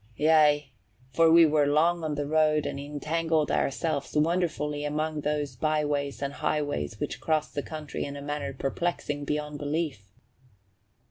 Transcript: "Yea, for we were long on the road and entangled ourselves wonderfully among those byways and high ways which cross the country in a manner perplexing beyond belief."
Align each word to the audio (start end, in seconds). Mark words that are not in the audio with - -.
"Yea, 0.15 0.71
for 1.13 1.29
we 1.31 1.45
were 1.45 1.67
long 1.67 2.03
on 2.03 2.15
the 2.15 2.25
road 2.25 2.65
and 2.65 2.79
entangled 2.79 3.51
ourselves 3.51 4.17
wonderfully 4.17 4.83
among 4.83 5.21
those 5.21 5.55
byways 5.55 6.23
and 6.23 6.33
high 6.33 6.59
ways 6.63 6.99
which 6.99 7.21
cross 7.21 7.51
the 7.51 7.61
country 7.61 8.03
in 8.03 8.15
a 8.17 8.21
manner 8.23 8.51
perplexing 8.51 9.23
beyond 9.25 9.59
belief." 9.59 10.09